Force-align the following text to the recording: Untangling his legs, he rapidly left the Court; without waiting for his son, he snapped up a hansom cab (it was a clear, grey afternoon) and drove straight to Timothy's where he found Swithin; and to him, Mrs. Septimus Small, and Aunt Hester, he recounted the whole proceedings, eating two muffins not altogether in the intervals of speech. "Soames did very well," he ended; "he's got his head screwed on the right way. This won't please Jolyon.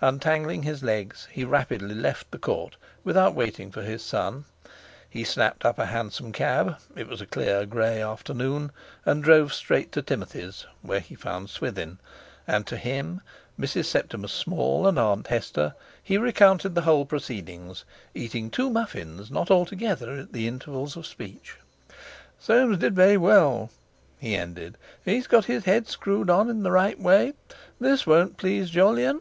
Untangling 0.00 0.62
his 0.62 0.82
legs, 0.82 1.28
he 1.30 1.44
rapidly 1.44 1.94
left 1.94 2.30
the 2.30 2.38
Court; 2.38 2.74
without 3.04 3.34
waiting 3.34 3.70
for 3.70 3.82
his 3.82 4.02
son, 4.02 4.46
he 5.10 5.22
snapped 5.24 5.62
up 5.62 5.78
a 5.78 5.84
hansom 5.84 6.32
cab 6.32 6.78
(it 6.96 7.06
was 7.06 7.20
a 7.20 7.26
clear, 7.26 7.66
grey 7.66 8.00
afternoon) 8.00 8.72
and 9.04 9.22
drove 9.22 9.52
straight 9.52 9.92
to 9.92 10.00
Timothy's 10.00 10.64
where 10.80 11.00
he 11.00 11.14
found 11.14 11.50
Swithin; 11.50 11.98
and 12.46 12.66
to 12.66 12.78
him, 12.78 13.20
Mrs. 13.60 13.84
Septimus 13.84 14.32
Small, 14.32 14.86
and 14.86 14.98
Aunt 14.98 15.26
Hester, 15.26 15.74
he 16.02 16.16
recounted 16.16 16.74
the 16.74 16.80
whole 16.88 17.04
proceedings, 17.04 17.84
eating 18.14 18.48
two 18.48 18.70
muffins 18.70 19.30
not 19.30 19.50
altogether 19.50 20.12
in 20.14 20.28
the 20.32 20.48
intervals 20.48 20.96
of 20.96 21.04
speech. 21.06 21.56
"Soames 22.38 22.78
did 22.78 22.96
very 22.96 23.18
well," 23.18 23.68
he 24.18 24.34
ended; 24.34 24.78
"he's 25.04 25.26
got 25.26 25.44
his 25.44 25.66
head 25.66 25.86
screwed 25.88 26.30
on 26.30 26.62
the 26.62 26.70
right 26.72 26.98
way. 26.98 27.34
This 27.78 28.06
won't 28.06 28.38
please 28.38 28.70
Jolyon. 28.70 29.20